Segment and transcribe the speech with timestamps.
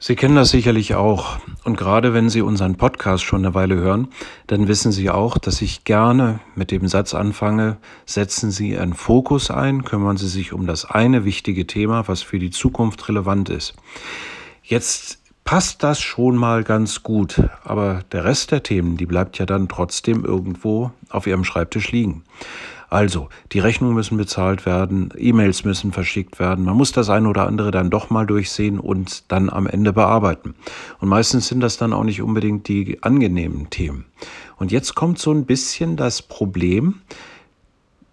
[0.00, 1.38] Sie kennen das sicherlich auch.
[1.64, 4.08] Und gerade wenn Sie unseren Podcast schon eine Weile hören,
[4.46, 9.50] dann wissen Sie auch, dass ich gerne mit dem Satz anfange, setzen Sie einen Fokus
[9.50, 13.74] ein, kümmern Sie sich um das eine wichtige Thema, was für die Zukunft relevant ist.
[14.62, 19.46] Jetzt passt das schon mal ganz gut, aber der Rest der Themen, die bleibt ja
[19.46, 22.22] dann trotzdem irgendwo auf Ihrem Schreibtisch liegen.
[22.90, 26.64] Also, die Rechnungen müssen bezahlt werden, E-Mails müssen verschickt werden.
[26.64, 30.54] Man muss das eine oder andere dann doch mal durchsehen und dann am Ende bearbeiten.
[30.98, 34.06] Und meistens sind das dann auch nicht unbedingt die angenehmen Themen.
[34.56, 37.00] Und jetzt kommt so ein bisschen das Problem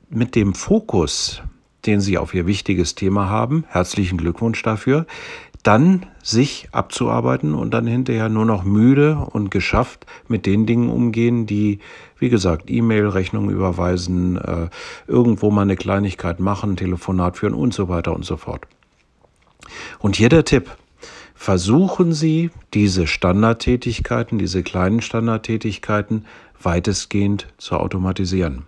[0.09, 1.41] mit dem Fokus,
[1.85, 3.63] den Sie auf Ihr wichtiges Thema haben.
[3.69, 5.05] Herzlichen Glückwunsch dafür
[5.65, 11.47] dann sich abzuarbeiten und dann hinterher nur noch müde und geschafft mit den Dingen umgehen,
[11.47, 11.79] die,
[12.19, 14.69] wie gesagt, E-Mail, Rechnung überweisen, äh,
[15.07, 18.67] irgendwo mal eine Kleinigkeit machen, Telefonat führen und so weiter und so fort.
[19.99, 20.69] Und hier der Tipp.
[21.33, 26.25] Versuchen Sie, diese Standardtätigkeiten, diese kleinen Standardtätigkeiten
[26.61, 28.63] weitestgehend zu automatisieren.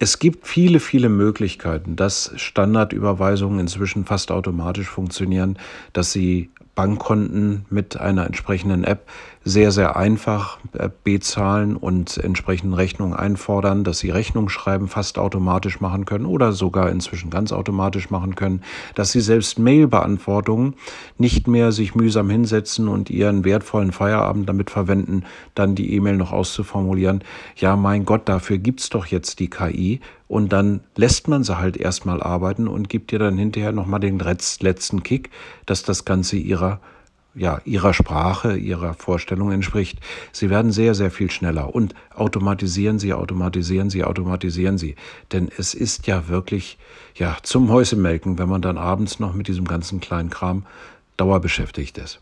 [0.00, 5.58] Es gibt viele, viele Möglichkeiten, dass Standardüberweisungen inzwischen fast automatisch funktionieren,
[5.92, 9.08] dass sie Bankkonten mit einer entsprechenden App
[9.42, 10.58] sehr, sehr einfach
[11.02, 16.88] bezahlen und entsprechend Rechnungen einfordern, dass sie Rechnungen schreiben fast automatisch machen können oder sogar
[16.90, 18.62] inzwischen ganz automatisch machen können,
[18.94, 20.74] dass sie selbst Mailbeantwortungen
[21.16, 25.24] nicht mehr sich mühsam hinsetzen und ihren wertvollen Feierabend damit verwenden,
[25.56, 27.24] dann die E-Mail noch auszuformulieren.
[27.56, 31.76] Ja, mein Gott, dafür gibt's doch jetzt die KI und dann lässt man sie halt
[31.76, 35.30] erstmal arbeiten und gibt ihr dann hinterher nochmal den letzten Kick,
[35.66, 36.80] dass das Ganze ihrer
[37.34, 40.00] ja, ihrer Sprache, ihrer Vorstellung entspricht.
[40.32, 44.96] Sie werden sehr, sehr viel schneller und automatisieren Sie, automatisieren Sie, automatisieren Sie.
[45.32, 46.78] Denn es ist ja wirklich,
[47.14, 50.64] ja, zum Häusemelken, wenn man dann abends noch mit diesem ganzen kleinen Kram
[51.16, 52.20] dauerbeschäftigt ist.